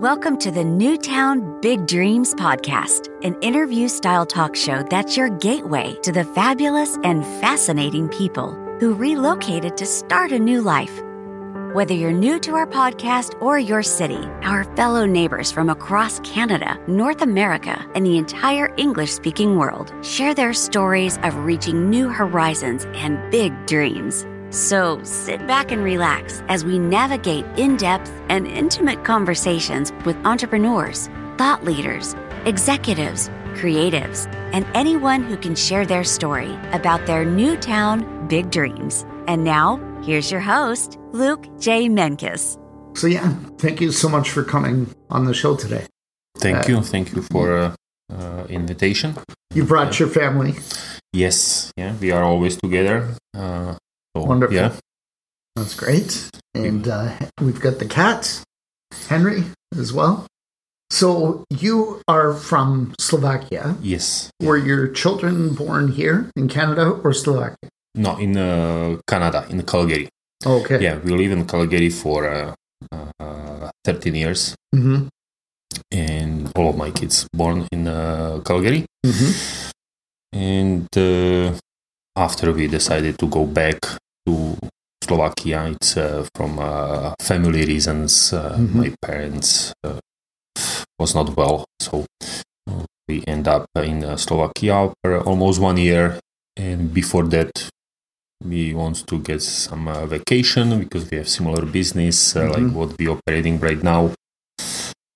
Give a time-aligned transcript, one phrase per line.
[0.00, 5.94] Welcome to the Newtown Big Dreams podcast, an interview style talk show that's your gateway
[6.02, 11.00] to the fabulous and fascinating people who relocated to start a new life.
[11.74, 16.76] Whether you're new to our podcast or your city, our fellow neighbors from across Canada,
[16.88, 22.84] North America, and the entire English speaking world share their stories of reaching new horizons
[22.94, 24.26] and big dreams.
[24.54, 31.08] So sit back and relax as we navigate in depth and intimate conversations with entrepreneurs,
[31.36, 32.14] thought leaders,
[32.44, 39.04] executives, creatives, and anyone who can share their story about their new town big dreams.
[39.26, 41.88] And now, here's your host, Luke J.
[41.88, 42.56] Menkes.
[42.96, 45.86] So, yeah, thank you so much for coming on the show today.
[46.38, 46.80] Thank Uh, you.
[46.82, 47.74] Thank you for uh,
[48.08, 49.16] uh, invitation.
[49.52, 50.54] You brought your family.
[51.12, 53.16] Yes, yeah, we are always together.
[53.36, 53.74] Uh,
[54.14, 54.54] Wonderful.
[54.56, 54.72] Yeah,
[55.56, 56.30] That's great.
[56.54, 57.10] And uh,
[57.40, 58.42] we've got the cat,
[59.08, 59.44] Henry,
[59.76, 60.26] as well.
[60.90, 63.74] So, you are from Slovakia.
[63.82, 64.30] yes.
[64.40, 67.68] Were your children born here in Canada or Slovakia?
[67.96, 70.08] No, in uh, Canada, in Calgary.
[70.46, 70.78] Okay.
[70.82, 72.54] Yeah, we live in Calgary for uh,
[73.18, 75.08] uh, 13 years, hmm
[75.90, 78.86] and all of my kids born in uh, Calgary.
[79.02, 79.30] hmm
[80.32, 81.54] And uh,
[82.16, 83.78] after we decided to go back
[84.26, 84.56] to
[85.04, 88.32] Slovakia, it's uh, from uh, family reasons.
[88.32, 88.74] Uh, Mhm.
[88.80, 90.00] My parents uh,
[90.98, 92.04] was not well, so
[93.08, 96.16] we end up in uh, Slovakia for almost one year.
[96.56, 97.50] And before that,
[98.40, 102.72] we want to get some uh, vacation because we have similar business uh, like Mhm.
[102.72, 104.14] what we operating right now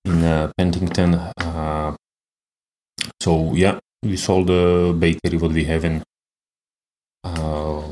[0.04, 1.14] in uh, Penticton.
[1.40, 1.94] Uh,
[3.22, 6.02] so yeah, we sold the bakery what we have in
[7.24, 7.82] uh,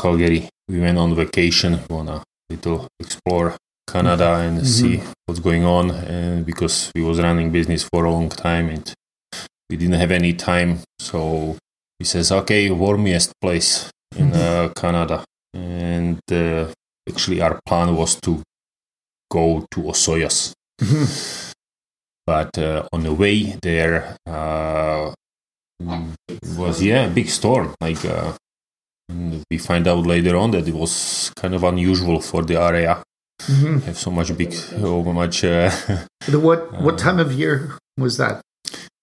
[0.00, 0.48] Calgary.
[0.68, 1.80] We went on vacation.
[1.90, 3.56] Wanna little explore
[3.92, 4.66] Canada and Mhm.
[4.66, 5.90] see what's going on.
[5.90, 8.92] And because we was running business for a long time and
[9.70, 11.56] we didn't have any time, so
[11.98, 15.24] he says, "Okay, warmest place in uh, Canada."
[15.54, 16.66] And uh,
[17.08, 18.42] actually, our plan was to
[19.32, 21.04] go to Osoyoos hmm
[22.26, 25.12] but uh, on the way there uh,
[26.56, 28.32] was yeah a big storm like uh,
[29.50, 33.02] we find out later on that it was kind of unusual for the area.
[33.42, 35.70] Hmm have so much big so much uh,
[36.26, 38.40] The, what what Uh, time of year was that?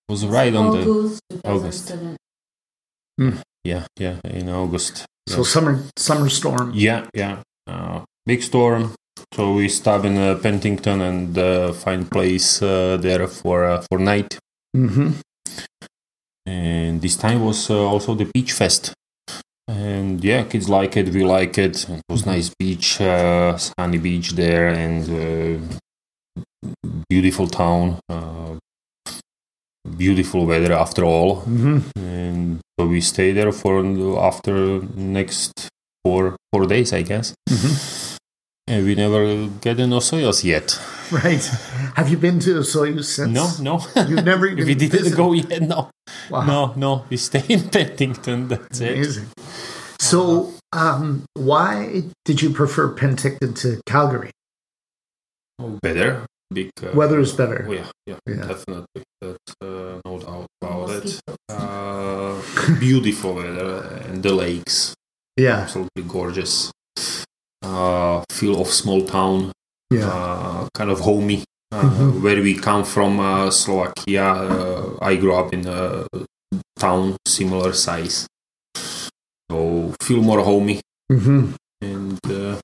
[0.09, 1.87] was right on the August, August.
[1.87, 3.41] 2007.
[3.63, 5.05] yeah yeah in august.
[5.29, 6.71] So summer summer storm.
[6.73, 7.41] yeah yeah.
[7.67, 8.91] Uh, big storm.
[9.35, 13.99] So we stop in uh, Penticton and uh, find place uh, there for uh, for
[13.99, 14.37] night.
[14.75, 15.11] Hmm
[16.45, 18.91] and this time was uh, also the beach fest
[19.67, 21.87] and yeah kids like it we like it.
[21.89, 25.77] It was nice beach uh, sunny beach there and uh,
[27.09, 28.55] beautiful town uh,
[29.97, 31.41] beautiful weather after all.
[31.41, 33.79] Hmm and so we stay there for
[34.19, 35.69] after next
[36.03, 37.33] four four days i guess.
[37.49, 38.13] Hmm
[38.67, 40.79] and we never get in Osoyoos yet.
[41.11, 41.43] Right.
[41.95, 43.29] Have you been to Soyuz since?
[43.29, 43.85] no no.
[44.07, 45.89] You've never even we didn't go yet no.
[46.29, 46.45] Wow.
[46.45, 47.05] no no.
[47.09, 48.93] We stay in Penticton that's it.
[48.93, 49.27] Amazing.
[50.03, 54.31] So, um, why did you prefer Penticton to Calgary?
[55.81, 56.25] better.
[56.53, 57.65] Big uh, Weather is better.
[57.67, 58.45] Oh, yeah, yeah, Yeah.
[58.47, 59.01] definitely.
[59.21, 61.19] That's uh, no doubt about it.
[61.49, 62.35] Uh,
[62.79, 64.93] beautiful weather and the lakes,
[65.37, 66.71] Yeah, absolutely gorgeous.
[67.63, 69.51] Uh, feel of small town,
[69.89, 70.05] yeah.
[70.11, 71.43] uh, kind of homey.
[71.71, 72.21] Uh, Mhm.
[72.21, 74.25] Where we come from, uh, Slovakia.
[74.29, 76.05] Uh, I grew up in a
[76.77, 78.27] town similar size,
[79.51, 80.81] so feel more homey.
[81.11, 82.55] hmm and uh,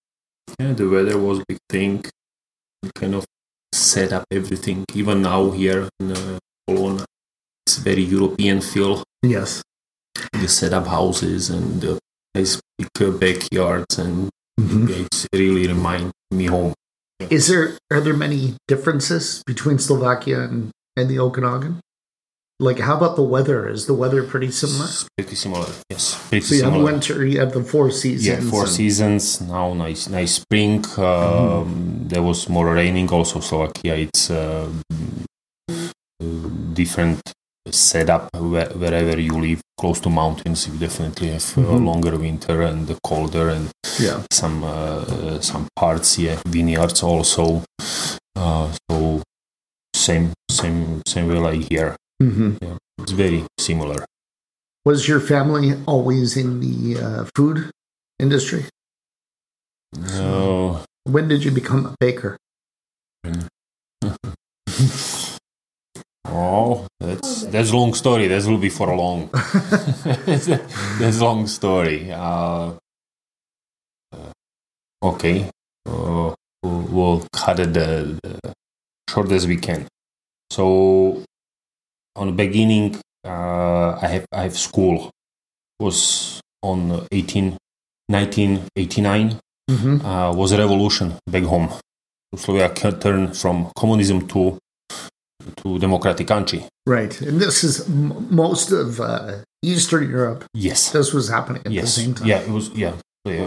[0.60, 2.06] yeah, the weather was a big thing.
[2.96, 3.26] Kind of
[3.74, 4.86] set up everything.
[4.96, 6.40] Even now here in uh,
[7.68, 9.04] it's very European feel.
[9.22, 9.62] Yes.
[10.34, 12.00] The set up houses and the
[12.34, 14.30] nice big uh, backyards, and
[14.60, 16.74] hmm it's really remind me home.
[17.30, 21.80] Is there are there many differences between Slovakia and, and the Okanagan?
[22.62, 23.70] Like, how about the weather?
[23.70, 24.84] Is the weather pretty similar?
[24.86, 25.66] It's pretty similar.
[25.90, 28.28] Yes, pretty So you have winter, you have the four seasons.
[28.28, 29.74] yeah, four and- seasons now.
[29.74, 30.84] Nice, nice spring.
[30.98, 33.08] Um, There was more raining.
[33.14, 33.96] Also, Slovakia.
[33.96, 34.68] It's uh,
[36.74, 37.22] different
[37.70, 40.68] setup where, wherever you live, close to mountains.
[40.68, 41.86] You definitely have uh, Mhm.
[41.86, 43.70] longer winter and the colder, and
[44.00, 44.20] Yeah.
[44.34, 46.18] some uh, some parts.
[46.18, 47.64] Yeah, vineyards also.
[48.36, 49.22] Uh, so
[49.96, 51.96] same, same, same way like here.
[52.22, 54.06] Hmm Yeah, It's very similar.
[54.86, 57.72] Was your family always in the uh, food
[58.20, 58.66] industry?
[59.98, 62.38] No, When did you become a baker?
[66.32, 68.28] Oh, that's that's a long story.
[68.28, 69.30] That will be for a long.
[69.34, 70.58] that's, a,
[71.00, 72.12] that's a long story.
[72.12, 72.74] Uh,
[74.14, 74.32] uh,
[75.02, 75.50] okay,
[75.88, 78.54] uh, we'll, we'll cut it the, the
[79.10, 79.88] short as we can.
[80.52, 81.24] So,
[82.20, 85.10] on the beginning, uh, I have I have school
[85.80, 87.56] was on 18,
[88.08, 89.40] 1989
[89.70, 90.02] Mm-hmm.
[90.04, 91.70] uh, was a revolution back home.
[92.36, 94.58] Slovakia turned from communism to
[95.62, 96.66] to democratic country.
[96.90, 97.14] Right.
[97.22, 100.44] And this is m- most of uh, Eastern Europe.
[100.58, 100.90] Yes.
[100.92, 101.86] This was happening at yes.
[101.86, 102.28] the same time.
[102.28, 102.70] Yeah, it was.
[102.74, 102.94] Yeah,
[103.26, 103.46] the,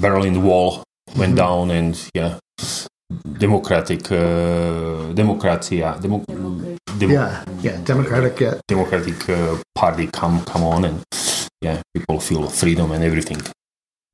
[0.00, 0.82] Berlin Wall
[1.16, 1.36] went Mhm.
[1.36, 2.38] down, and yeah,
[3.38, 5.98] democratic, uh, democracy, yeah,
[6.98, 7.44] demo, Yeah.
[7.62, 7.76] Yeah.
[7.84, 8.42] Democratic.
[8.42, 11.02] Uh, democratic uh, party come come on, and
[11.62, 13.40] yeah, people feel freedom and everything.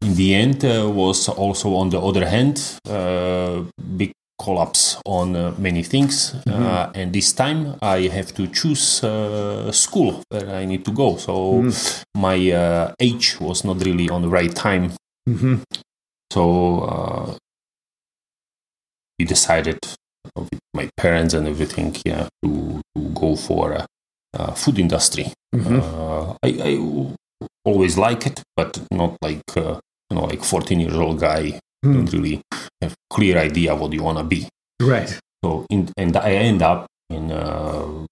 [0.05, 2.59] In the end, uh, was also on the other hand,
[2.91, 3.63] uh,
[3.97, 4.11] big
[4.43, 10.23] collapse on uh, many things, uh, and this time I have to choose uh, school
[10.31, 11.17] where I need to go.
[11.17, 11.63] So
[12.17, 14.93] my uh, age was not really on the right time.
[15.31, 15.61] mhm.
[16.33, 17.35] So uh,
[19.19, 19.79] we decided
[20.37, 23.87] with my parents and everything, yeah, to, to go for uh,
[24.39, 25.27] uh, food industry.
[25.55, 25.81] Mhm.
[25.81, 26.79] Uh, I, I
[27.65, 29.79] always like it, but not like uh,
[30.11, 31.95] you know, like fourteen years old guy Hmm.
[31.95, 32.41] don't really
[32.81, 34.47] have clear idea what you wanna be.
[34.81, 35.19] Right.
[35.45, 38.07] So in, and I end up in uh,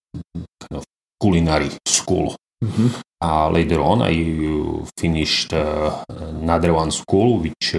[0.60, 0.84] kind of
[1.22, 2.34] culinary school.
[2.64, 2.90] Mhm.
[3.22, 4.14] Uh, later on, I
[4.98, 7.76] finished uh, another one school, which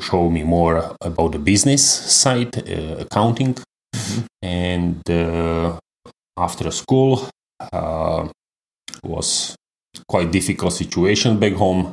[0.00, 3.56] show me more about the business side, uh, accounting,
[4.42, 5.78] and uh,
[6.36, 7.28] after school
[7.72, 8.28] uh,
[9.02, 9.54] was
[10.08, 11.92] quite difficult situation back home.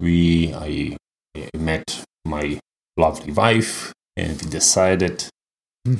[0.00, 0.96] We I,
[1.36, 2.58] I met my
[2.96, 5.24] lovely wife, and we decided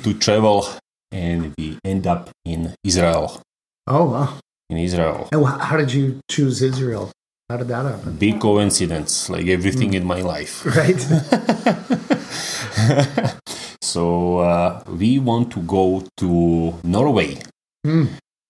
[0.03, 0.65] to travel,
[1.11, 3.41] and we end up in Israel.
[3.87, 4.39] Oh, wow.
[4.69, 7.11] In Israel, And how did you choose Israel?
[7.51, 8.15] How did that happen?
[8.15, 10.63] big coincidence, like everything in my life.
[10.79, 11.01] Right.
[13.81, 17.39] so uh, we want to go to Norway.
[17.85, 18.05] Hmm.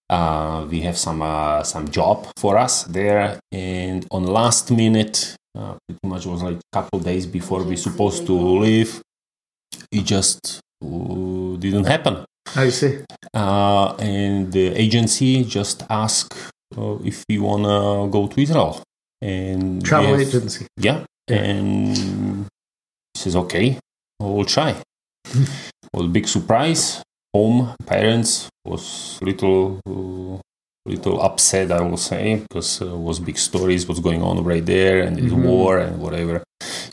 [0.08, 5.74] Uh, we have some uh, some job for us there, and on last minute, uh,
[5.88, 9.02] pretty much was like a couple days before we supposed to leave.
[9.92, 12.24] It just uh, didn't happen,
[12.56, 13.00] I see.
[13.34, 16.36] uh, and the agency just asked
[17.04, 18.84] if we wanna go to Israel.
[19.22, 20.66] And Travel have- agency.
[20.78, 21.96] yeah, and
[23.14, 23.78] he says, okay,
[24.20, 24.76] we'll try.
[25.94, 27.04] was big surprise.
[27.34, 30.40] Home parents was little uh,
[30.86, 35.02] little upset, I will say, because uh, was big stories, what's going on right there,
[35.04, 35.44] and Mhm.
[35.46, 36.44] war and whatever.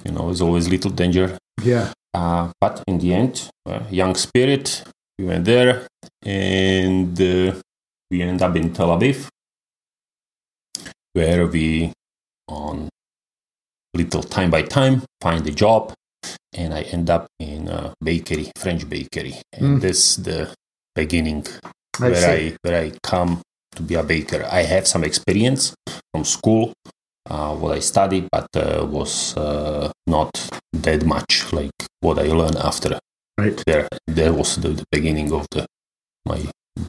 [0.05, 1.37] You know, there's always little danger.
[1.65, 1.93] Yeah.
[2.15, 4.85] Uh, but in the end, uh, young spirit,
[5.19, 5.87] we went there,
[6.25, 7.55] and uh,
[8.11, 9.27] we ended up in Tel Aviv,
[11.15, 11.93] where we,
[12.49, 12.89] on
[13.95, 15.93] little time by time, find a job,
[16.55, 19.81] and I end up in a bakery, French bakery, and Mm.
[19.81, 20.53] this the
[20.95, 21.47] beginning
[22.01, 22.49] I where see.
[22.53, 23.41] I where I come
[23.77, 24.47] to be a baker.
[24.51, 25.75] I have some experience
[26.13, 26.73] from school,
[27.31, 30.31] uh, what I studied, but uh, was uh, not
[30.73, 32.99] that much like what I learned after
[33.39, 33.63] Right.
[33.67, 33.89] there.
[34.07, 35.67] There was the, the beginning of the
[36.27, 36.41] my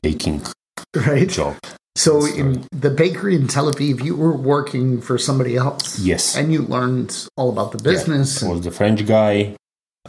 [0.02, 0.42] baking
[0.96, 1.30] Right.
[1.30, 1.56] job.
[2.00, 6.00] So in the bakery in Tel Aviv, you were working for somebody else.
[6.00, 8.42] Yes, And you learned all about the business.
[8.42, 9.56] I was the French guy.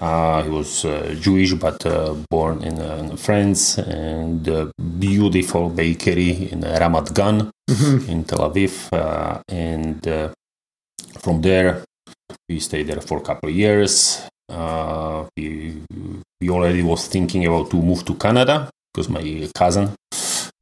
[0.00, 5.68] Uh, he was uh, Jewish, but uh, born in, uh, in France, and a beautiful
[5.68, 7.50] bakery in Ramat Gan.
[7.70, 8.09] Mhm.
[8.09, 10.28] in Tel Aviv, uh, and uh,
[11.23, 11.70] from there
[12.49, 13.92] we stayed there for a couple of years.
[14.49, 15.82] Uh, we,
[16.40, 19.23] we already was thinking about to move to Canada because my
[19.54, 19.87] cousin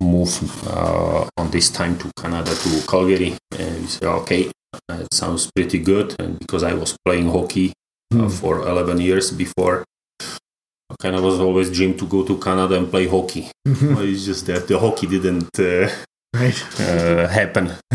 [0.02, 4.50] moved uh, on this time to Canada to Calgary, and we said, okay,
[4.90, 6.14] it sounds pretty good.
[6.19, 7.73] And because I was playing hockey
[8.14, 8.28] uh, Hmm.
[8.28, 9.85] for 11 years before.
[10.90, 13.50] I kind of was always dream to go to Canada and play hockey.
[13.69, 13.95] Mhm.
[13.95, 15.90] But it's just that the hockey didn't uh,
[16.35, 16.57] Right.
[16.81, 17.73] uh, happen.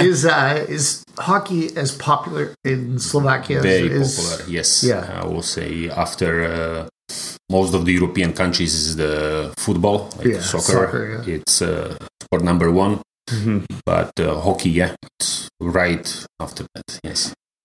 [0.00, 4.16] is uh, is hockey as popular in Slovakia Very as it is?
[4.16, 4.82] popular, yes.
[4.84, 5.20] Yeah.
[5.22, 6.86] I will say after uh,
[7.56, 9.14] most of the European countries is the
[9.64, 10.72] football, like Yeah, soccer.
[10.78, 11.34] soccer, yeah.
[11.36, 12.94] It's uh, sport number one,
[13.30, 13.58] Mhm.
[13.92, 14.90] but uh, hockey, yeah,
[15.20, 16.06] it's right
[16.44, 16.88] after that.
[17.08, 17.20] Yes.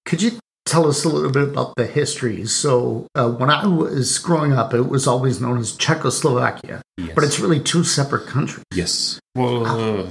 [0.09, 0.31] Could you
[0.71, 2.45] tell us a little bit about the history?
[2.63, 2.71] So
[3.19, 7.11] uh, when I was growing up, it was always known as Czechoslovakia, yes.
[7.15, 8.65] but it's really two separate countries.
[8.81, 9.19] yes.
[9.35, 10.09] Well, uh,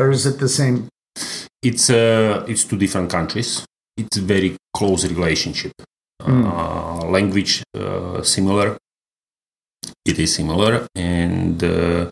[0.00, 0.76] Or is it the same?
[1.62, 3.50] it's uh, it's two different countries.
[4.00, 5.72] It's a very close relationship.
[6.22, 8.76] Uh, language uh, similar.
[10.04, 12.10] It is similar, and uh,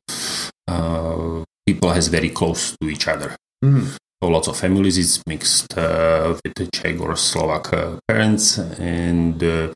[0.68, 3.36] uh, people has very close to each other.
[3.64, 3.96] Mm.
[4.22, 9.42] So lots of families is mixed uh, with the Czech or Slovak uh, parents, and
[9.42, 9.72] uh,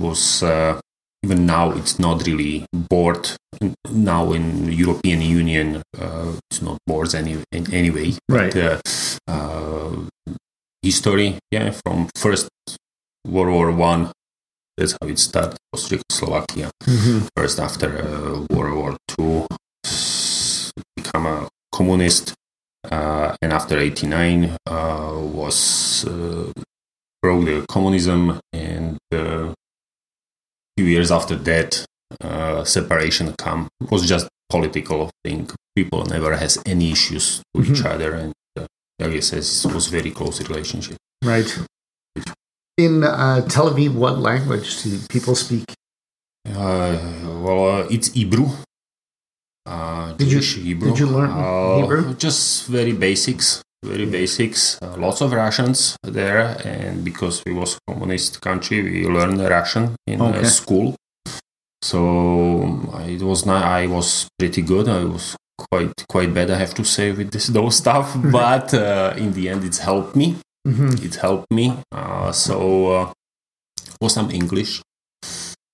[0.00, 0.80] was uh,
[1.22, 3.30] even now it's not really board.
[3.90, 8.14] Now in European Union, uh, it's not boards any in anyway.
[8.28, 8.52] Right.
[8.52, 8.78] But, uh,
[9.28, 9.96] uh,
[10.82, 12.48] history, yeah, from first
[13.26, 14.12] World War One.
[14.78, 15.56] That's how it started.
[15.72, 17.26] Was Czechoslovakia Mhm.
[17.36, 19.46] first after uh, World War Two,
[19.84, 22.32] s- become a communist,
[22.90, 26.52] uh, and after '89 uh, was uh,
[27.22, 29.52] broke the communism, and uh,
[30.78, 31.84] few years after that,
[32.24, 33.66] uh, separation come.
[33.80, 35.50] It was just political thing.
[35.76, 38.66] People never has any issues with each other, and uh,
[39.02, 40.96] I says, it was very close relationship.
[41.24, 41.50] Right.
[42.78, 45.64] In uh, Tel Aviv, what language do people speak?
[46.48, 46.96] Uh,
[47.42, 48.46] well, uh, it's Hebrew.
[49.66, 50.90] Uh, Did you- Hebrew.
[50.90, 52.14] did you learn Uh, Hebrew?
[52.14, 54.78] Just very basics, very basics.
[54.80, 60.22] Uh, lots of Russians there, and because it was communist country, we learned Russian in
[60.22, 60.40] Okay.
[60.40, 60.94] uh, school.
[61.82, 62.00] So
[62.94, 63.62] uh, it was not.
[63.64, 64.88] I was pretty good.
[64.88, 65.36] I was
[65.68, 66.50] quite quite bad.
[66.50, 70.14] I have to say with this those stuff, but uh, in the end, it's helped
[70.16, 70.36] me
[70.66, 71.76] hmm it helped me.
[71.92, 72.56] Uh, so
[72.92, 73.12] uh,
[74.00, 74.82] was some English.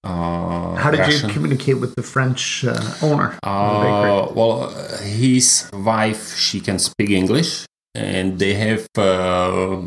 [0.04, 1.28] Uh, How did Russian.
[1.28, 3.38] you communicate with the French uh, owner?
[3.42, 7.64] Uh, well, uh, his wife she can speak English,
[7.94, 9.82] and they have uh,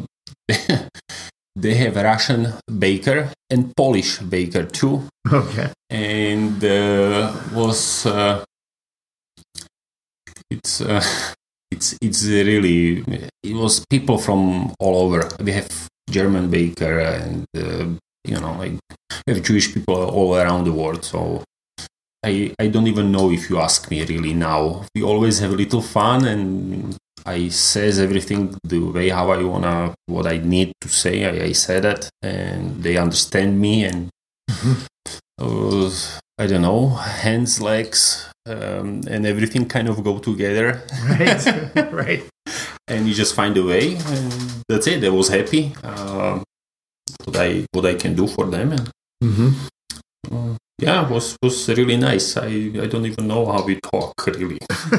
[1.56, 5.70] they have a Russian baker and Polish baker too, Okay.
[5.92, 8.44] and uh, was uh,
[10.50, 11.02] it's uh,
[11.72, 13.04] it's it's really
[13.44, 15.30] it was people from all over.
[15.42, 15.70] We have
[16.10, 17.86] German baker and uh,
[18.26, 18.80] you know like
[19.26, 21.04] we have Jewish people all around the world.
[21.04, 21.44] So
[22.26, 24.86] I I don't even know if you ask me really now.
[24.96, 26.98] We always have a little fun and.
[27.26, 31.26] I says everything the way how I wanna what I need to say.
[31.26, 34.10] I, I said it and they understand me and
[35.42, 35.90] uh,
[36.40, 41.46] I don't know, hands, legs, um, and everything kind of go together, Right.
[41.92, 42.24] right.
[42.88, 44.32] and you just find a way, and
[44.70, 45.04] that's it.
[45.04, 45.76] I was happy.
[45.84, 46.44] Um,
[47.26, 48.90] what I what I can do for them, and
[49.24, 49.50] hmm
[50.32, 52.38] uh, yeah, was was really nice.
[52.38, 52.48] I
[52.84, 54.60] I don't even know how we talk really.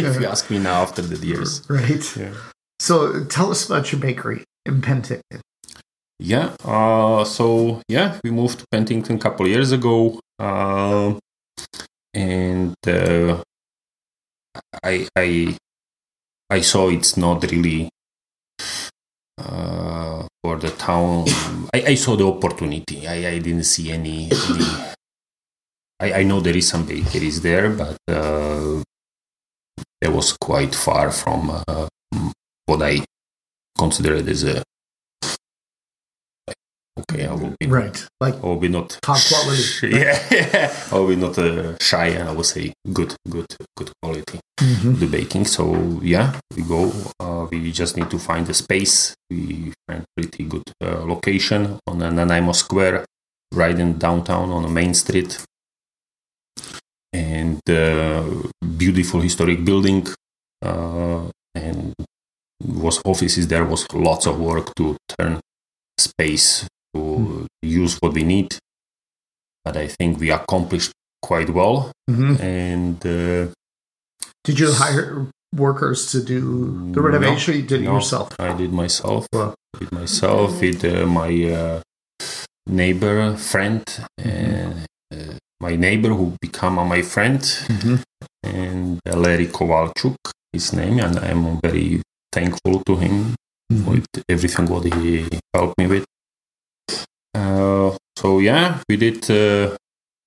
[0.00, 2.04] if you ask me now after the years, Right.
[2.16, 2.34] yeah.
[2.78, 5.40] So tell us about your bakery in Penticton.
[6.18, 6.54] Yeah.
[6.64, 11.18] Uh, so yeah, we moved to Penticton a couple years ago, um,
[12.16, 13.44] and uh,
[14.82, 15.56] I I
[16.48, 17.90] I saw it's not really
[19.38, 21.28] uh, for the town.
[21.74, 23.06] I, I saw the opportunity.
[23.06, 24.32] I, I didn't see any.
[24.32, 24.68] any
[26.00, 28.82] I, I know there is some bakeries there, but uh,
[30.00, 31.88] it was quite far from uh,
[32.66, 33.04] what I
[33.78, 34.62] considered as a
[37.12, 37.26] okay.
[37.26, 38.06] I will be Right.
[38.20, 39.88] Like I will be not Top quality.
[40.00, 40.18] Yeah,
[40.92, 43.46] I will be not uh, shy, and I will say good, good,
[43.76, 44.98] good quality Mhm.
[44.98, 45.44] the baking.
[45.46, 45.62] So
[46.02, 46.90] yeah, we go.
[47.20, 49.14] Uh, we just need to find a space.
[49.30, 53.04] We find pretty good uh, location on the Nanaimo Square,
[53.52, 55.38] right in downtown on the main street,
[57.12, 58.24] and uh,
[58.76, 60.06] beautiful historic building.
[60.64, 61.92] Uh, and
[62.64, 65.38] was offices there was lots of work to turn
[65.98, 66.66] space
[66.96, 68.48] to use what we need.
[69.64, 72.40] But I think we accomplished quite well, Mhm.
[72.40, 72.96] and.
[73.04, 73.52] Uh,
[74.44, 75.26] Did you hire
[75.66, 76.40] workers to do
[76.94, 77.54] the renovation?
[77.54, 78.28] or you did it yourself.
[78.38, 79.26] I did myself.
[79.32, 79.54] Wow.
[79.80, 81.80] With myself, with uh, my uh,
[82.66, 83.82] neighbor, friend,
[84.18, 84.74] and
[85.12, 87.40] uh, my neighbor who become uh, my friend,
[87.74, 87.96] Mhm.
[88.44, 90.16] and Larry Kovalchuk,
[90.52, 92.00] his name, and I'm very
[92.32, 93.34] thankful to him
[93.88, 96.04] with everything what he helped me with.
[97.36, 99.76] Uh, so yeah, we did uh,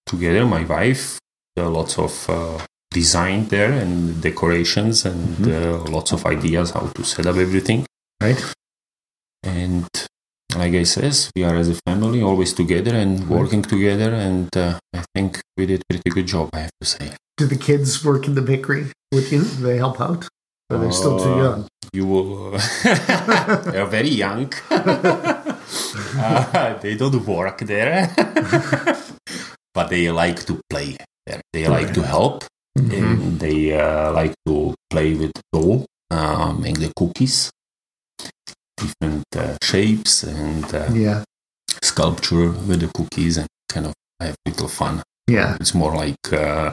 [0.05, 0.45] together.
[0.45, 1.17] My wife,
[1.57, 2.59] uh, lots of uh,
[2.91, 7.85] design there and decorations and uh, lots of ideas how to set up everything.
[8.21, 8.41] Right.
[9.43, 9.87] And
[10.55, 14.79] like I says, we are as a family always together and working together, and uh,
[14.93, 16.49] I think we did pretty good job.
[16.53, 17.11] I have to say.
[17.37, 19.43] Do the kids work in the bakery with you?
[19.43, 20.27] Do they help out?
[20.69, 21.67] Or they're still too young?
[21.93, 22.55] You will.
[22.55, 24.51] Uh, they are very young.
[26.17, 28.09] Uh, they don't work there,
[29.73, 31.41] but they like to play there.
[31.53, 32.43] They like to help,
[32.77, 32.93] Mhm.
[32.93, 37.49] and they uh, like to play with dough, uh, make the cookies.
[38.79, 41.23] different uh, shapes and uh, Yeah.
[41.83, 45.03] sculpture with the cookies and kind of have little fun.
[45.27, 45.57] Yeah.
[45.59, 46.71] It's more like uh,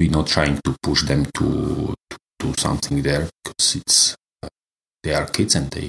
[0.00, 4.48] we're not trying to push them to, to do something there because it's uh,
[5.04, 5.88] they are kids and they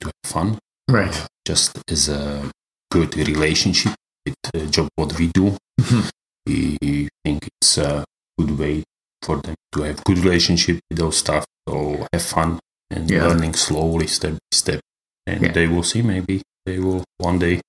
[0.00, 0.58] do have fun.
[0.88, 1.26] Right.
[1.46, 2.50] Just as a
[2.90, 6.08] good relationship with the job what we do, Mhm.
[6.46, 8.04] we think it's a
[8.38, 8.84] good way
[9.22, 12.60] for them to have good relationship with those staff So have fun
[12.92, 13.26] and Yeah.
[13.26, 14.80] learning slowly, step by step,
[15.26, 15.52] and Yeah.
[15.52, 16.00] they will see.
[16.02, 17.60] Maybe they will one day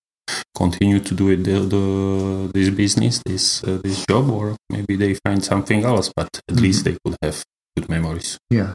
[0.56, 5.16] continue to do it the, the this business, this uh, this job, or maybe they
[5.26, 6.12] find something else.
[6.16, 6.62] But at Mhm.
[6.62, 7.44] least they could have
[7.76, 8.38] good memories.
[8.52, 8.74] Yeah.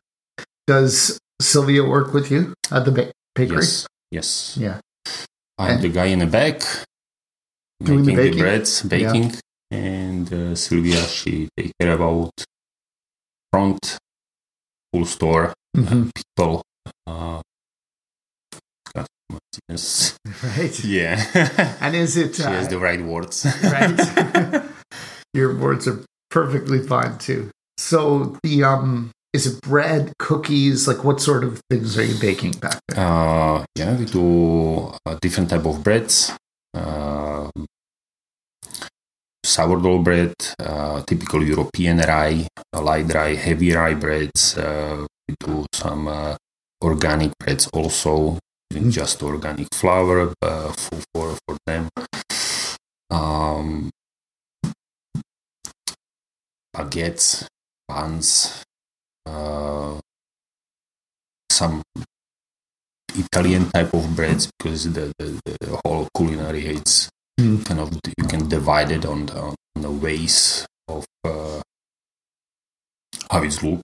[0.66, 3.58] Does Sylvia work with you at the ba- bakery?
[3.62, 4.56] Yes, yes.
[4.60, 4.78] Yeah.
[5.58, 6.60] I'm And- the guy in the back
[7.82, 8.38] Doing the making the, baking?
[8.44, 9.28] breads, baking,
[9.72, 12.30] and uh, Sylvia she take care about
[13.50, 13.98] front,
[14.92, 16.10] full store, Mhm.
[16.14, 16.62] people.
[17.06, 17.40] Uh,
[18.94, 20.16] customers, yes.
[20.56, 20.84] Right.
[20.98, 21.16] Yeah.
[21.80, 23.46] And is it she uh, has the right words.
[23.64, 24.62] right?
[25.34, 27.50] Your words are perfectly fine too.
[27.78, 32.52] So the um is it bread, cookies, like what sort of things are you baking
[32.52, 33.00] back there?
[33.04, 36.32] Uh, yeah, we do uh, different type of breads.
[36.74, 37.50] Uh,
[39.44, 44.56] sourdough bread, uh, typical European rye, light rye, heavy rye breads.
[44.56, 46.36] Uh, we do some uh,
[46.82, 48.38] organic breads also,
[48.70, 48.92] using Mm.
[48.92, 51.88] just organic flour uh, for, for for them.
[53.10, 53.90] Um,
[56.74, 57.46] baguettes,
[57.86, 58.62] buns,
[61.50, 61.82] some
[63.14, 67.08] Italian type of breads because the, the, the whole culinary it's
[67.40, 67.64] Mm.
[67.64, 71.60] kind of you can divide it on the, on the ways of uh,
[73.30, 73.80] how it look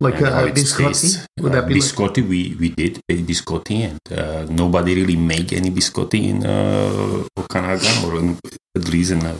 [0.00, 0.92] Like and how uh, it biscotti?
[0.92, 1.26] tastes.
[1.40, 2.20] Would Uh, that be like, biscotti?
[2.28, 8.04] we we did a biscotti, and uh, nobody really make any biscotti in uh, Okanagan
[8.04, 8.38] or in,
[8.76, 9.38] at least in uh,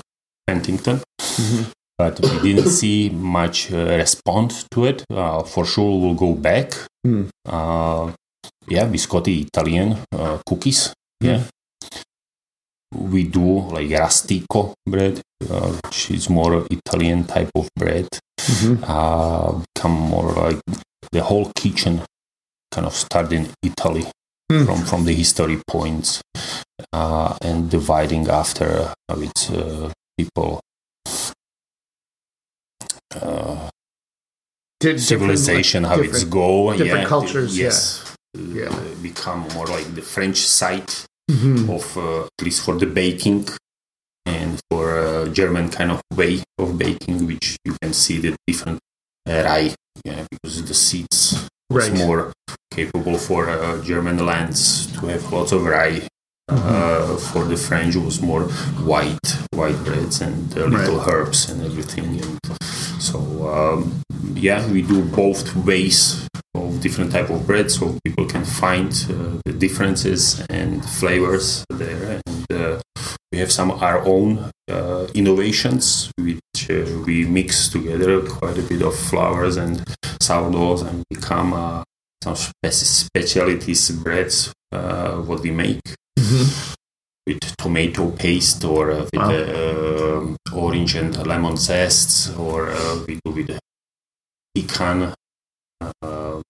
[0.48, 1.02] Penticton.
[1.20, 1.64] Mhm.
[1.98, 5.04] But we didn't see much uh, response to it.
[5.10, 6.72] Uh, for sure, we'll go back.
[7.06, 7.28] Mm.
[7.48, 8.12] Uh,
[8.68, 10.92] yeah, biscotti Italian uh, cookies.
[11.22, 11.42] Yeah.
[12.94, 18.08] We do like rustico bread, uh, which is more Italian type of bread
[18.40, 18.84] Mhm.
[18.86, 20.60] uh, become more like
[21.12, 22.02] the whole kitchen
[22.70, 24.04] kind of started in Italy
[24.52, 24.66] Mm.
[24.66, 26.20] from from the history points
[26.92, 30.60] uh, and dividing after with uh, people.
[33.20, 33.68] Uh,
[34.80, 37.64] different, civilization, like, how it's go, different yeah, cultures, yeah.
[37.66, 38.68] yes, Yeah.
[38.68, 40.90] Uh, become more like the French side
[41.30, 41.68] Mhm.
[41.76, 43.48] of uh, at least for the baking
[44.26, 48.78] and for uh, German kind of way of baking, which you can see the different
[49.28, 49.74] uh, rye,
[50.04, 51.98] yeah, because the seeds was Right.
[52.04, 52.32] more
[52.76, 56.00] capable for uh, German lands to have lots of rye.
[56.50, 56.68] Mm-hmm.
[56.76, 58.42] Uh, for the French, it was more
[58.92, 61.08] white, white breads and little Right.
[61.08, 62.20] herbs and everything.
[62.20, 62.38] And
[63.04, 64.02] so, um,
[64.34, 69.40] yeah, we do both ways of different type of bread, so people can find uh,
[69.44, 72.20] the differences and flavors there.
[72.26, 72.80] And uh,
[73.32, 76.40] we have some our own uh, innovations, which
[76.70, 79.82] uh, we mix together quite a bit of flours and
[80.20, 81.82] sourdoughs and become uh,
[82.22, 85.80] some speci- specialties breads uh, what we make
[86.18, 86.73] Mhm.
[87.26, 89.32] With tomato paste or uh, with Wow.
[89.32, 93.58] uh, orange and lemon zests or uh, we do with
[94.54, 95.14] pecan
[95.80, 96.40] uh,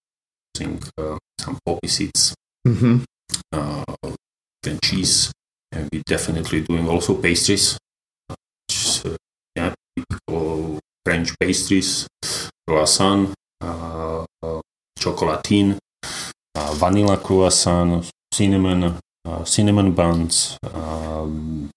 [0.59, 2.35] using uh, some poppy seeds
[2.67, 3.05] Mhm.
[3.53, 3.85] uh,
[4.67, 5.31] and cheese
[5.73, 7.79] and we're definitely doing also pastries
[8.29, 9.17] which uh,
[9.57, 12.07] yeah typical French pastries
[12.67, 13.31] croissant
[14.99, 15.77] chocolatine
[16.57, 21.71] uh, vanilla croissant cinnamon uh, cinnamon buns um,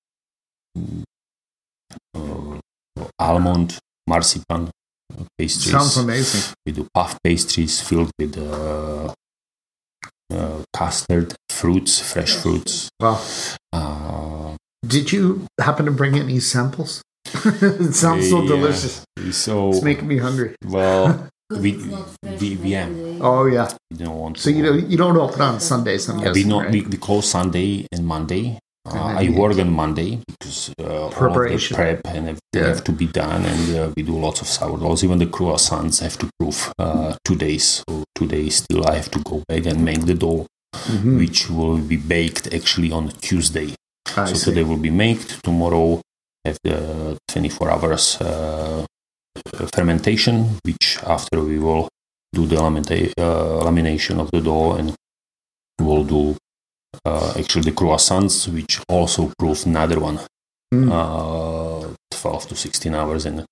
[2.15, 2.59] uh,
[3.19, 4.69] almond marzipan
[5.37, 6.53] pastries Sounds amazing.
[6.65, 9.13] we do puff pastries filled with uh,
[10.33, 13.21] uh, custard fruits fresh fruits Wow.
[13.73, 14.55] uh,
[14.85, 17.01] Did you happen to bring any samples?
[17.25, 18.47] it sounds so Yeah.
[18.47, 19.03] delicious.
[19.31, 20.55] so It's making me hungry.
[20.65, 22.89] well we, it's not fresh we, we, yeah.
[23.21, 23.69] Oh yeah.
[23.89, 26.63] we don't want So to you don't you don't open on Sundays, I'm we not
[26.65, 26.71] right?
[26.73, 28.59] we, we close Sunday and Monday.
[28.85, 31.75] Uh, And I then work on Monday because uh, all of the Preparation.
[31.75, 32.67] prep and everything Yeah.
[32.67, 35.03] have to be done, and uh, we do lots of sourdoughs.
[35.03, 37.83] Even the croissants have to proof uh, two days.
[37.89, 41.17] So two days still, I have to go back and make the dough, Mhm.
[41.19, 43.69] which will be baked actually on Tuesday.
[44.15, 44.45] I so see.
[44.51, 45.19] today will be made.
[45.43, 45.99] Tomorrow
[46.45, 48.85] have the 24 hours uh,
[49.75, 51.87] fermentation, which after we will
[52.33, 54.93] do the lamenta- uh, lamination of the dough and
[55.79, 56.35] we'll do
[57.05, 60.19] uh, actually the croissants, which also prove another one.
[60.73, 60.91] Mm.
[60.91, 63.45] Uh, 12 to 16 hours in a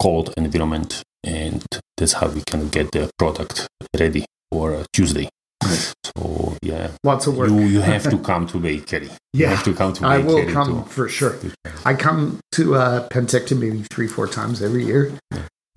[0.00, 1.64] cold environment, and
[1.96, 5.28] that's how we can get the product ready for uh, Tuesday.
[6.16, 7.48] So yeah, Lots of work.
[7.50, 9.06] you you have to come to bakery.
[9.32, 11.36] You Yeah, have to come to I will come to- for sure.
[11.84, 15.12] I come to uh, Penticton maybe three, four times every year.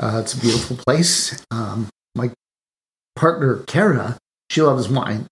[0.01, 1.39] Uh, it's a beautiful place.
[1.51, 2.31] Um, my
[3.15, 4.17] partner, Kara,
[4.49, 5.27] she loves wine.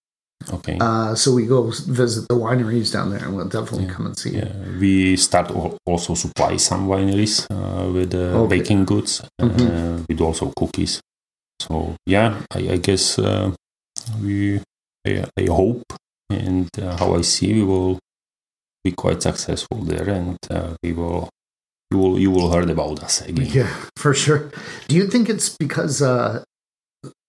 [0.53, 0.77] Okay.
[0.79, 3.93] Uh, so we go visit the wineries down there and we'll definitely Yeah.
[3.93, 4.31] come and see.
[4.37, 5.51] Yeah, we start
[5.85, 8.57] also supply some wineries uh, with uh, Okay.
[8.59, 9.21] baking goods.
[9.41, 10.05] Uh, Mhm.
[10.07, 10.99] we do also cookies.
[11.59, 13.51] So yeah, I, I guess uh,
[14.21, 14.61] we
[15.07, 15.83] I, I hope
[16.29, 17.99] and uh, how I see we will
[18.83, 21.29] be quite successful there, and uh, we will
[21.91, 23.45] you will you will heard about us again.
[23.51, 24.51] Yeah, for sure.
[24.87, 26.43] Do you think it's because uh,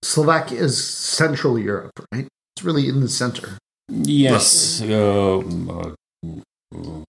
[0.04, 2.28] Slovakia is Central Europe, right?
[2.56, 3.58] It's really in the center.
[3.90, 5.92] Yes, um, uh,
[6.74, 7.02] uh,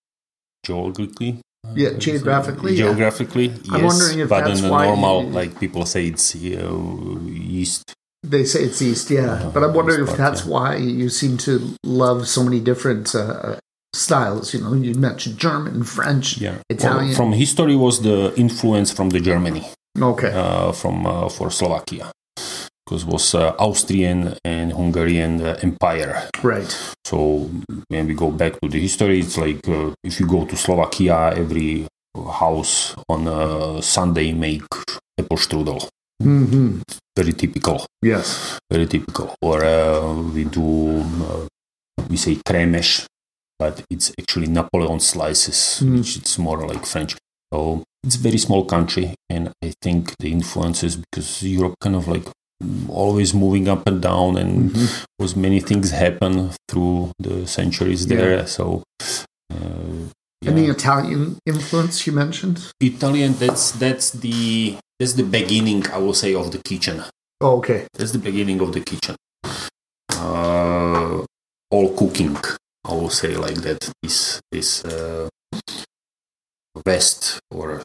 [0.66, 1.40] geographically.
[1.66, 2.86] uh, Yeah, is geographically, yeah.
[2.92, 3.70] Geographically, yes.
[3.72, 7.94] I'm wondering if but that's in the normal, you- like people say, it's uh, east.
[8.24, 9.34] They say it's east, yeah.
[9.34, 13.58] Uh, but I'm wondering if that's why you seem to love so many different uh,
[13.94, 14.54] styles.
[14.54, 17.08] You know, you mentioned German, French, Yeah, Italian.
[17.08, 19.68] Well, from history was the influence from the Germany,
[20.00, 22.12] okay, uh, from uh, for Slovakia,
[22.86, 26.30] because was uh, Austrian and Hungarian uh, empire.
[26.42, 26.72] right.
[27.06, 27.52] So
[27.90, 31.34] when we go back to the history, it's like uh, if you go to Slovakia,
[31.36, 34.64] every house on a Sunday make
[35.20, 35.90] apple strudel.
[36.22, 36.82] Hmm
[37.16, 38.58] Very typical, Yes.
[38.72, 39.36] very typical.
[39.42, 41.46] Or uh, we do, uh,
[42.10, 43.06] we say kremesh,
[43.60, 45.98] but it's actually Napoleon slices, Mm.
[45.98, 47.16] which it's more like French.
[47.54, 52.08] So it's a very small country, and I think the influences because Europe kind of
[52.08, 52.26] like
[52.90, 54.88] always moving up and down and Mhm.
[55.20, 58.48] was many things happen through the centuries there.
[58.48, 58.84] So,
[59.54, 60.10] uh,
[60.42, 60.72] yeah.
[60.72, 62.58] Italian influence you mentioned?
[62.82, 67.04] Italian that's that's the that's the beginning I will say of the kitchen.
[67.42, 67.88] Oh, okay.
[67.94, 69.16] That's the beginning of the kitchen.
[70.12, 71.26] Uh,
[71.72, 72.38] all cooking,
[72.86, 73.80] I will say like that.
[74.02, 75.28] This this uh,
[76.86, 77.82] West or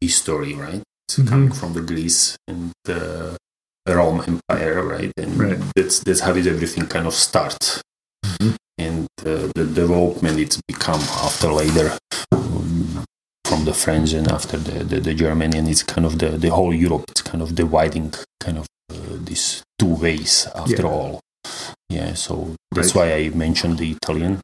[0.00, 0.82] history, right?
[1.08, 1.28] It's Mhm.
[1.28, 3.36] coming from the Greece and the
[3.86, 5.12] Rome Empire, right?
[5.16, 5.58] And Right.
[5.76, 7.80] that's that's how it everything kind of starts.
[8.24, 8.54] Mhm.
[8.78, 11.96] And uh, the development it's become after later
[13.48, 16.48] from the French and after the, the, the German and it's kind of the, the
[16.50, 17.04] whole Europe.
[17.08, 20.88] It's kind of dividing kind of uh, these two ways after Yeah.
[20.92, 21.20] all.
[21.88, 23.08] Yeah, so that's Right.
[23.10, 24.40] why I mentioned the Italian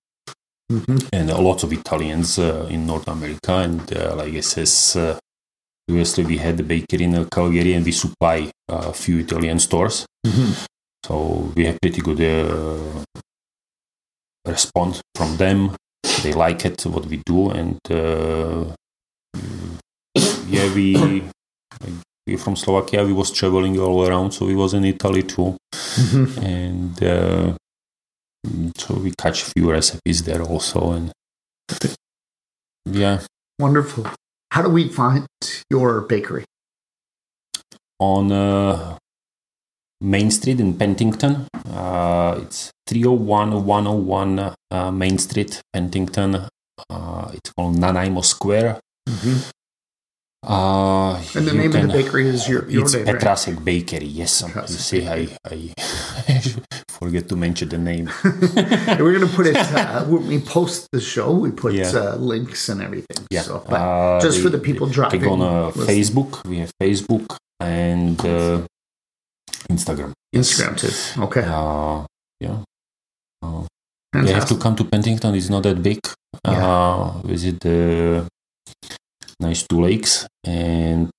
[0.70, 3.52] hmm and a lot of Italians uh, in North America.
[3.66, 5.18] And uh, like I says, uh,
[5.86, 10.06] previously we had the bakery in Calgary and we supply uh, a few Italian stores.
[10.26, 10.52] hmm
[11.06, 13.02] So we have pretty good uh,
[14.46, 15.76] response from them.
[16.22, 18.72] They like it what we do, and uh,
[20.48, 21.22] yeah, we
[22.26, 23.04] we from Slovakia.
[23.04, 25.56] We was traveling all around, so we was in Italy too,
[26.42, 27.52] and uh,
[28.78, 31.12] so we catch a few recipes there also, and
[32.86, 33.20] yeah,
[33.58, 34.06] Wonderful.
[34.50, 35.26] How do we find
[35.70, 36.44] your bakery?
[38.00, 38.98] on uh,
[40.00, 41.46] Main Street in Penticton.
[41.70, 46.48] Uh, it's 301 101 uh, Main Street, Penticton.
[46.90, 48.80] Uh, it's called Nanaimo Square.
[49.08, 49.50] Mhm.
[50.46, 53.64] Uh, And the name can- of the bakery is your, your It's name, right?
[53.64, 54.06] Bakery.
[54.06, 55.72] Yes, you see, I, I
[56.88, 58.10] forget to mention the name.
[58.24, 61.90] We're going to put it, uh, when we post the show, we put Yeah.
[61.94, 63.26] uh, links and everything.
[63.30, 65.20] Yeah, So, but uh, just for the people they driving.
[65.22, 65.70] go on uh.
[65.72, 66.44] Facebook.
[66.46, 68.60] We have Facebook and uh,
[69.70, 70.12] Instagram.
[70.32, 70.50] Yes.
[70.60, 71.22] Instagram too.
[71.22, 71.42] Okay.
[71.46, 72.04] Uh,
[72.40, 72.58] yeah.
[73.42, 73.64] Uh,
[74.14, 75.34] You have to come to Penticton.
[75.36, 75.98] It's not that big.
[76.44, 78.26] Uh, visit the
[79.40, 81.10] nice two lakes and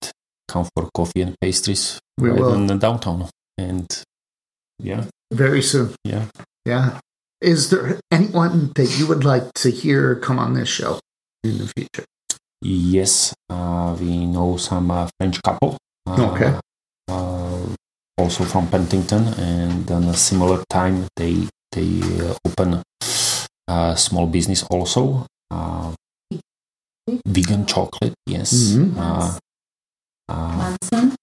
[0.47, 2.53] come for coffee and pastries We right will.
[2.53, 3.29] in the downtown.
[3.57, 3.87] And
[4.79, 5.95] yeah, Very soon.
[6.03, 6.25] yeah.
[6.65, 6.99] Yeah.
[7.41, 10.99] Is there anyone that you would like to hear come on this show
[11.43, 12.05] in the future?
[12.61, 15.77] Yes, uh, we know some uh, French couple.
[16.07, 16.57] Uh, Okay.
[17.07, 17.65] Uh,
[18.17, 22.81] also from Penticton, and on a similar time, they they uh, open
[23.67, 25.27] a small business also.
[25.51, 25.93] Uh,
[27.25, 28.51] vegan chocolate, yes.
[28.73, 28.97] Mhm.
[28.97, 29.37] Uh,
[30.29, 31.15] uh, Manson.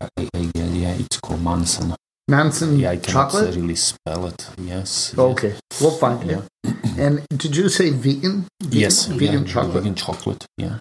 [0.00, 1.94] I, I, yeah, yeah, it's called Manson.
[2.28, 3.54] Manson Yeah, I cannot chocolate?
[3.54, 4.48] really spell it.
[4.58, 5.12] Yes.
[5.14, 5.18] yes.
[5.18, 5.54] Okay.
[5.80, 6.42] We'll find Yeah.
[6.64, 6.74] it.
[6.98, 8.46] And did you say vegan?
[8.60, 9.06] vegan Yes.
[9.06, 9.74] Vegan yeah, chocolate.
[9.84, 10.44] Vegan chocolate.
[10.58, 10.78] Yeah.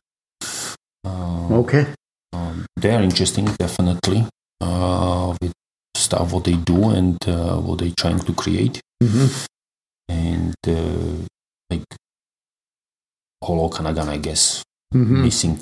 [1.06, 1.86] Uh, Okay.
[2.34, 4.26] um, they are interesting definitely
[4.62, 5.52] uh, with
[5.96, 9.28] stuff what they do and uh, what they're trying to create hmm
[10.10, 11.26] and uh,
[13.44, 15.60] whole Okanagan, I guess, hmm missing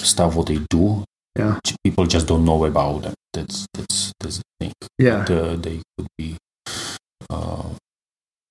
[0.00, 1.04] stuff what they do.
[1.38, 1.58] Yeah.
[1.82, 3.14] People just don't know about them.
[3.32, 4.72] That's that's that's the thing.
[4.98, 5.24] Yeah.
[5.24, 6.36] The, they could be.
[7.30, 7.74] Uh,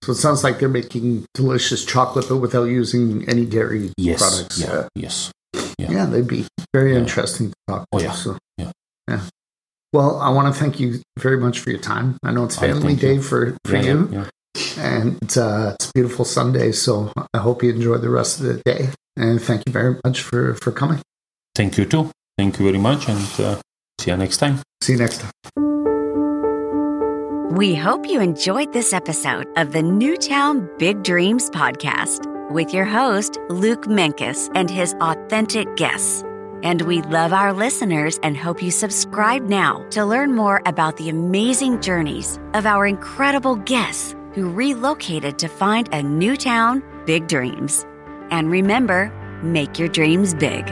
[0.03, 4.19] So it sounds like they're making delicious chocolate, but without using any dairy yes.
[4.19, 4.59] products.
[4.59, 4.87] Yeah.
[4.95, 5.31] Yes.
[5.79, 5.91] yeah.
[5.91, 6.99] yeah, they'd be very Yeah.
[6.99, 8.03] interesting to talk Oh, to.
[8.03, 8.11] yeah.
[8.11, 8.71] So, Yeah.
[9.07, 9.21] yeah.
[9.93, 12.17] Well, I want to thank you very much for your time.
[12.23, 14.27] I know it's Oh, family day for, for yeah, you, Yeah,
[14.77, 16.71] and uh, it's a beautiful Sunday.
[16.71, 18.89] So I hope you enjoy the rest of the day.
[19.15, 20.99] And thank you very much for, for coming.
[21.55, 22.09] Thank you too.
[22.37, 23.61] Thank you very much, and uh,
[23.99, 24.59] see you next time.
[24.81, 25.31] See you next time.
[27.55, 33.37] We hope you enjoyed this episode of the Newtown Big Dreams podcast with your host,
[33.49, 36.23] Luke Menkes, and his authentic guests.
[36.63, 41.09] And we love our listeners and hope you subscribe now to learn more about the
[41.09, 47.85] amazing journeys of our incredible guests who relocated to find a new town, big dreams.
[48.31, 49.11] And remember,
[49.43, 50.67] make your dreams big.